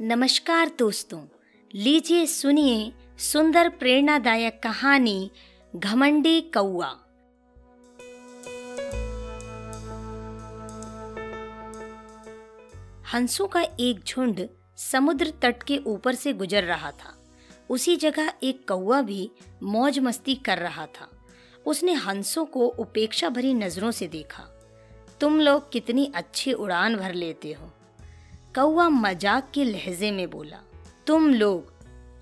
नमस्कार 0.00 0.70
दोस्तों, 0.78 1.20
लीजिए 1.74 2.26
सुनिए 2.26 2.92
सुंदर 3.18 3.68
प्रेरणादायक 3.68 4.60
कहानी 4.62 5.30
घमंडी 5.76 6.40
कौआ 6.40 6.88
हंसों 13.12 13.46
का 13.46 13.62
एक 13.80 14.04
झुंड 14.04 14.48
समुद्र 14.76 15.32
तट 15.42 15.62
के 15.62 15.78
ऊपर 15.86 16.14
से 16.14 16.32
गुजर 16.32 16.64
रहा 16.64 16.90
था। 16.90 17.16
उसी 17.70 17.96
जगह 17.96 18.32
एक 18.42 18.68
कौआ 18.68 19.02
भी 19.02 19.30
मौज 19.62 19.98
मस्ती 19.98 20.34
कर 20.34 20.58
रहा 20.58 20.86
था। 20.86 21.08
उसने 21.66 21.92
हंसों 21.92 22.44
को 22.44 22.66
उपेक्षा 22.66 23.28
भरी 23.28 23.54
नज़रों 23.54 23.90
से 23.90 24.06
देखा। 24.06 24.42
तुम 25.20 25.40
लोग 25.40 25.72
कितनी 25.72 26.12
अच्छी 26.14 26.52
उड़ान 26.52 26.96
भर 26.96 27.14
लेते 27.14 27.52
हो। 27.52 27.72
कौआ 28.56 28.88
मज़ाक 28.88 29.50
के 29.54 29.64
लहजे 29.64 30.10
में 30.10 30.28
बोला, 30.30 30.58
तुम 31.06 31.28
लोग 31.30 31.72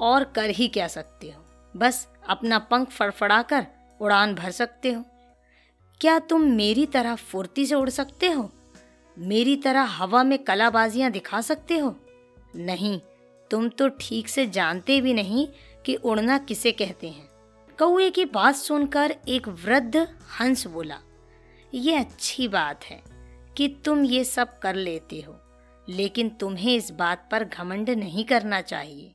और 0.00 0.24
कर 0.24 0.50
ही 0.50 0.66
क्या 0.68 0.86
सकते 0.88 1.30
हो? 1.30 1.42
बस 1.74 2.06
अपना 2.28 2.58
पंख 2.60 2.88
फड़फड़ाकर 2.88 3.66
उड़ान 4.00 4.34
भर 4.34 4.50
सकते 4.50 4.92
हो। 4.92 5.04
क्या 6.00 6.18
तुम 6.20 6.42
मेरी 6.52 6.86
तरह 6.86 7.14
फुर्ती 7.14 7.66
से 7.66 7.74
उड़ 7.74 7.90
सकते 7.90 8.30
हो? 8.30 8.50
मेरी 9.16 9.54
तरह 9.56 9.82
हवा 9.92 10.22
में 10.22 10.38
कलाबाजियाँ 10.38 11.10
दिखा 11.10 11.40
सकते 11.40 11.78
हो? 11.78 11.94
नहीं, 12.56 13.00
तुम 13.50 13.68
तो 13.68 13.88
ठीक 14.00 14.28
से 14.28 14.46
जानते 14.48 15.00
भी 15.00 15.14
नहीं 15.14 15.46
कि 15.86 15.94
उड़ना 15.94 16.38
किसे 16.40 16.72
कहते 16.72 17.08
हैं। 17.08 17.28
कौए 17.78 18.10
की 18.10 18.24
बात 18.24 18.56
सुनकर 18.56 19.16
एक 19.28 19.48
वृद्ध 19.64 20.06
हंस 20.40 20.66
बोला, 20.66 20.98
ये 21.72 21.96
अच्छी 21.96 22.48
बात 22.48 22.84
है 22.84 23.02
कि 23.56 23.68
तुम 23.84 24.04
ये 24.04 24.24
सब 24.24 24.58
कर 24.58 24.74
लेते 24.74 25.20
हो। 25.20 25.40
लेकिन 25.88 26.28
तुम्हें 26.30 26.74
इस 26.76 26.90
बात 26.90 27.28
पर 27.30 27.44
घमंड 27.44 27.90
नहीं 27.90 28.24
करना 28.24 28.60
चाहिए। 28.60 29.14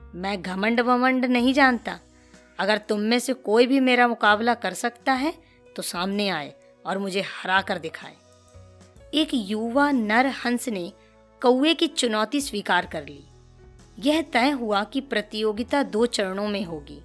मैं 0.00 0.40
घमंड 0.42 0.80
वमंड 0.80 1.24
नहीं 1.24 1.52
जानता। 1.54 1.98
अगर 2.58 2.78
तुम 2.78 3.00
में 3.00 3.18
से 3.18 3.32
कोई 3.32 3.66
भी 3.66 3.80
मेरा 3.80 4.08
मुकाबला 4.08 4.54
कर 4.54 4.74
सकता 4.74 5.12
है 5.12 5.32
तो 5.76 5.82
सामने 5.82 6.28
आए 6.28 6.54
और 6.84 6.98
मुझे 6.98 7.20
हरा 7.20 7.60
कर 7.62 7.78
दिखाए। 7.78 8.14
एक 9.14 9.30
युवा 9.32 9.90
नर 9.90 10.26
हंस 10.26 10.68
ने 10.68 10.92
कौए 11.42 11.74
की 11.74 11.86
चुनौती 11.86 12.40
स्वीकार 12.40 12.86
कर 12.86 13.04
ली। 13.04 13.24
यह 13.98 14.22
तय 14.22 14.50
हुआ 14.50 14.84
कि 14.84 15.00
प्रतियोगिता 15.00 15.82
दो 15.82 16.06
चरणों 16.06 16.48
में 16.48 16.64
होगी। 16.64 17.00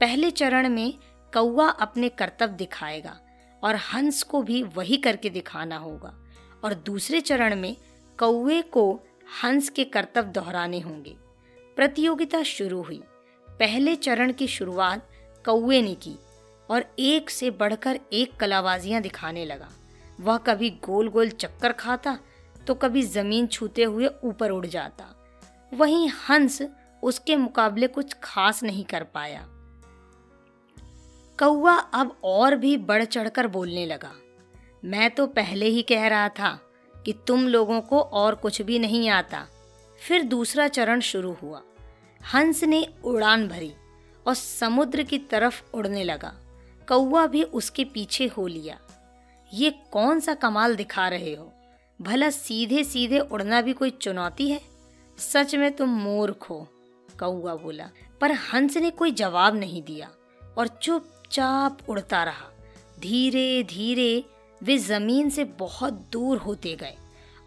पहले 0.00 0.30
चरण 0.30 0.68
में 0.68 0.92
कौआ 1.32 1.68
अपने 1.68 2.08
कर्तव्य 2.08 2.56
दिखाएगा 2.56 3.18
और 3.62 3.76
हंस 3.76 4.22
को 4.22 4.42
भी 4.42 4.62
वही 4.76 4.96
करके 4.96 5.30
दिखाना 5.30 5.76
होगा 5.76 6.14
और 6.64 6.74
दूसरे 6.74 7.20
चरण 7.20 7.56
में 7.56 7.76
कौए 8.20 8.60
को 8.62 8.92
हंस 9.42 9.68
के 9.68 9.84
कर्तव्य 9.84 10.30
दोहराने 10.32 10.80
होंगे। 10.80 11.14
प्रतियोगिता 11.76 12.42
शुरू 12.42 12.82
हुई। 12.82 13.00
पहले 13.48 13.94
चरण 13.96 14.32
की 14.32 14.46
शुरुआत 14.46 15.08
कौए 15.44 15.80
ने 15.82 15.94
की 15.94 16.14
और 16.68 16.84
एक 16.98 17.30
से 17.30 17.50
बढ़कर 17.50 18.00
एक 18.12 18.36
कलाबाजियाँ 18.36 19.00
दिखाने 19.02 19.44
लगा। 19.44 19.70
वह 20.20 20.36
कभी 20.38 20.70
गोल 20.84 21.08
गोल 21.08 21.28
चक्कर 21.30 21.72
खाता 21.72 22.18
तो 22.66 22.74
कभी 22.74 23.02
ज़मीन 23.02 23.46
छूते 23.46 23.84
हुए 23.84 24.10
ऊपर 24.24 24.50
उड़ 24.50 24.66
जाता। 24.66 25.06
वहीं 25.72 26.08
हंस 26.20 26.62
उसके 27.02 27.36
मुकाबले 27.36 27.86
कुछ 27.86 28.14
खास 28.22 28.62
नहीं 28.62 28.84
कर 28.84 29.04
पाया। 29.04 29.46
कौआ 31.38 31.74
अब 31.74 32.16
और 32.24 32.56
भी 32.56 32.76
बढ़ 32.78 33.04
चढ़कर 33.04 33.46
बोलने 33.46 33.86
लगा, 33.86 34.12
मैं 34.84 35.10
तो 35.10 35.26
पहले 35.28 35.66
ही 35.66 35.82
कह 35.82 36.06
रहा 36.08 36.28
था 36.30 36.58
कि 37.06 37.12
तुम 37.12 37.48
लोगों 37.48 37.80
को 37.80 38.00
और 38.00 38.34
कुछ 38.34 38.62
भी 38.62 38.78
नहीं 38.78 39.08
आता। 39.08 39.46
फिर 40.08 40.22
दूसरा 40.22 40.68
चरण 40.68 41.00
शुरू 41.00 41.32
हुआ। 41.32 41.62
हंस 42.34 42.64
ने 42.64 42.86
उड़ान 43.04 43.48
भरी 43.48 43.72
और 44.26 44.34
समुद्र 44.34 45.02
की 45.02 45.18
तरफ़ 45.18 45.62
उड़ने 45.74 46.04
लगा। 46.04 46.36
कौआ 46.88 47.26
भी 47.26 47.42
उसके 47.42 47.84
पीछे 47.84 48.26
हो 48.26 48.46
लिया। 48.46 48.80
ये 49.54 49.70
कौन 49.70 50.20
सा 50.20 50.34
कमाल 50.34 50.76
दिखा 50.76 51.08
रहे 51.08 51.34
हो? 51.34 51.52
भला 52.02 52.30
सीधे 52.30 52.84
सीधे 52.84 53.18
उड़ना 53.18 53.60
भी 53.60 53.72
कोई 53.72 53.90
चुनौती 53.90 54.50
है? 54.50 54.60
सच 55.18 55.54
में 55.54 55.76
तुम 55.76 55.88
मूर्ख 55.88 56.50
हो 56.50 56.68
कौआ 57.20 57.54
बोला। 57.54 57.90
पर 58.20 58.32
हंस 58.32 58.76
ने 58.76 58.90
कोई 58.90 59.10
जवाब 59.10 59.56
नहीं 59.56 59.82
दिया 59.82 60.10
और 60.58 60.66
चुपचाप 60.66 61.78
उड़ता 61.88 62.24
रहा। 62.24 62.46
धीरे 63.00 63.62
धीरे 63.62 64.24
वे 64.62 64.78
ज़मीन 64.78 65.30
से 65.30 65.44
बहुत 65.58 65.92
दूर 66.12 66.38
होते 66.38 66.74
गए 66.76 66.96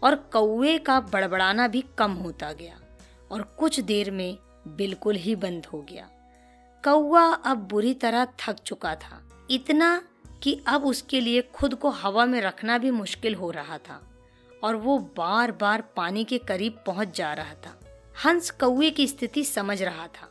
और 0.02 0.14
कौए 0.32 0.76
का 0.78 0.98
बड़बड़ाना 1.02 1.68
भी 1.68 1.84
कम 1.98 2.12
होता 2.14 2.52
गया 2.52 2.78
और 3.30 3.42
कुछ 3.58 3.80
देर 3.80 4.10
में 4.10 4.36
बिल्कुल 4.68 5.16
ही 5.16 5.34
बंद 5.36 5.66
हो 5.66 5.80
गया। 5.82 6.08
कौआ 6.84 7.22
अब 7.22 7.68
बुरी 7.68 7.94
तरह 7.94 8.26
थक 8.40 8.56
चुका 8.58 8.94
था, 8.94 9.20
इतना 9.50 10.02
कि 10.42 10.60
अब 10.66 10.84
उसके 10.84 11.20
लिए 11.20 11.42
खुद 11.54 11.74
को 11.74 11.90
हवा 11.90 12.24
में 12.26 12.40
रखना 12.40 12.78
भी 12.78 12.90
मुश्किल 12.90 13.34
हो 13.34 13.50
रहा 13.50 13.78
था 13.78 14.00
और 14.62 14.76
वो 14.76 14.98
बार 15.16 15.52
बार 15.52 15.82
पानी 15.96 16.24
के 16.24 16.38
करीब 16.38 16.82
पहुँच 16.86 17.16
जा 17.16 17.32
रहा 17.32 17.54
था। 17.66 17.78
हंस 18.24 18.50
कौए 18.50 18.90
की 18.90 19.06
स्थिति 19.06 19.44
समझ 19.44 19.82
रहा 19.82 20.06
था, 20.06 20.28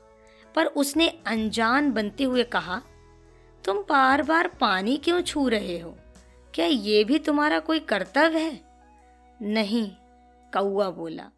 पर 0.55 0.65
उसने 0.65 1.07
अनजान 1.27 1.91
बनते 1.91 2.23
हुए 2.23 2.43
कहा, 2.43 2.81
तुम 3.63 3.77
बार 3.89 4.21
बार 4.21 4.47
पानी 4.61 4.97
क्यों 4.97 5.21
छू 5.21 5.47
रहे 5.47 5.79
हो? 5.79 5.95
क्या 6.53 6.65
ये 6.65 7.03
भी 7.03 7.17
तुम्हारा 7.19 7.59
कोई 7.59 7.79
कर्तव्य 7.79 8.39
है? 8.39 8.59
नहीं 9.39 9.87
कौआ 10.53 10.89
बोला, 10.89 11.29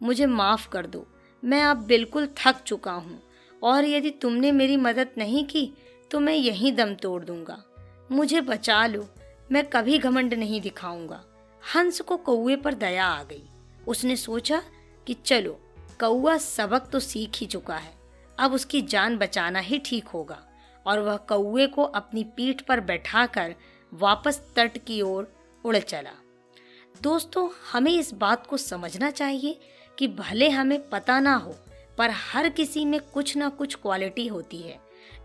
मुझे 0.00 0.26
माफ़ 0.26 0.68
कर 0.68 0.86
दो, 0.86 1.06
मैं 1.42 1.62
अब 1.62 1.84
बिल्कुल 1.86 2.28
थक 2.38 2.62
चुका 2.66 2.92
हूँ, 2.92 3.20
और 3.62 3.84
यदि 3.84 4.10
तुमने 4.12 4.52
मेरी 4.52 4.76
मदद 4.76 5.08
नहीं 5.18 5.44
की 5.44 5.72
तो 6.10 6.20
मैं 6.20 6.34
यहीं 6.34 6.72
दम 6.72 6.94
तोड़ 6.94 7.22
दूँगा। 7.24 7.62
मुझे 8.12 8.40
बचा 8.40 8.86
लो, 8.86 9.06
मैं 9.52 9.64
कभी 9.66 9.98
घमंड 9.98 10.34
नहीं 10.34 10.60
दिखाऊँगा। 10.60 11.22
हंस 11.62 12.00
को 12.00 12.16
कौए 12.18 12.56
पर 12.56 12.74
दया 12.74 13.06
आ 13.06 13.22
गई। 13.22 13.42
उसने 13.88 14.16
सोचा 14.16 14.62
कि 15.06 15.16
चलो 15.16 15.58
कौआ 16.00 16.36
सबक 16.38 16.88
तो 16.92 17.00
सीख 17.00 17.36
ही 17.36 17.46
चुका 17.46 17.76
है, 17.76 17.92
अब 18.38 18.52
उसकी 18.52 18.82
जान 18.82 19.18
बचाना 19.18 19.58
ही 19.58 19.78
ठीक 19.78 20.08
होगा, 20.08 20.38
और 20.86 21.00
वह 21.00 21.16
कौए 21.28 21.66
को 21.66 21.82
अपनी 21.84 22.24
पीठ 22.36 22.60
पर 22.60 22.80
बैठाकर 22.80 23.54
वापस 23.92 24.40
तट 24.56 24.78
की 24.78 25.00
ओर 25.02 25.32
उड़ 25.64 25.76
चला। 25.78 26.12
दोस्तों, 27.02 27.48
हमें 27.72 27.92
इस 27.92 28.12
बात 28.14 28.46
को 28.46 28.56
समझना 28.56 29.10
चाहिए 29.10 29.58
कि 29.98 30.08
भले 30.08 30.48
हमें 30.50 30.88
पता 30.88 31.18
ना 31.20 31.34
हो, 31.34 31.54
पर 31.98 32.10
हर 32.12 32.48
किसी 32.50 32.84
में 32.84 32.98
कुछ 33.04 33.36
ना 33.36 33.48
कुछ 33.50 33.74
क्वालिटी 33.74 34.26
होती 34.26 34.58
है, 34.58 34.78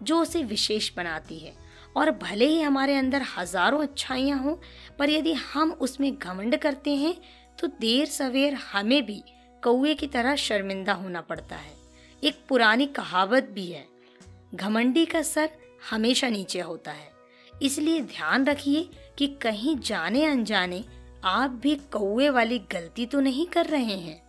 जो 0.04 0.22
उसे 0.22 0.44
विशेष 0.44 0.92
बनाती 0.96 1.38
है। 1.38 1.54
और 1.96 2.12
भले 2.14 2.46
ही 2.46 2.62
हमारे 2.62 2.96
अंदर 2.96 3.22
हज़ारों 3.38 3.82
अच्छाइयाँ 3.82 4.40
हों, 4.40 4.56
पर 5.00 5.10
यदि 5.10 5.34
हम 5.34 5.72
उसमें 5.72 6.14
घमंड 6.14 6.58
करते 6.58 6.96
हैं 6.96 7.16
तो 7.58 7.68
देर 7.82 8.06
सवेर 8.08 8.54
हमें 8.64 9.06
भी 9.06 9.22
कौए 9.64 9.94
की 9.94 10.08
तरह 10.08 10.36
शर्मिंदा 10.38 10.94
होना 10.94 11.22
पड़ता 11.22 11.56
है। 11.56 11.74
एक 12.24 12.40
पुरानी 12.50 12.86
कहावत 12.88 13.50
भी 13.54 13.66
है, 13.66 13.86
घमंडी 14.56 15.06
का 15.06 15.22
सर 15.24 15.50
हमेशा 15.90 16.30
नीचे 16.30 16.60
होता 16.62 16.92
है। 16.92 17.12
इसलिए 17.62 18.02
ध्यान 18.02 18.46
रखिए 18.46 18.90
कि 19.18 19.28
कहीं 19.42 19.78
जाने 19.80 20.26
अनजाने 20.26 20.84
आप 21.24 21.52
भी 21.52 21.76
कौए 21.76 22.30
वाली 22.30 22.60
गलती 22.60 23.06
तो 23.06 23.20
नहीं 23.20 23.46
कर 23.46 23.66
रहे 23.66 23.98
हैं। 23.98 24.22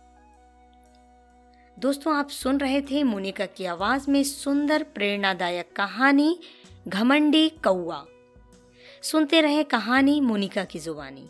दोस्तों, 1.79 2.15
आप 2.15 2.29
सुन 2.29 2.57
रहे 2.57 2.81
थे 2.81 3.03
मोनिका 3.03 3.45
की 3.45 3.65
आवाज़ 3.65 4.09
में 4.11 4.23
सुंदर 4.23 4.83
प्रेरणादायक 4.83 5.73
कहानी, 5.75 6.39
घमंडी 6.87 7.49
कौआ 7.49 8.03
सुनते 9.01 9.41
रहे 9.41 9.63
कहानी 9.63 10.19
मोनिका 10.21 10.63
की 10.63 10.79
जुबानी। 10.79 11.29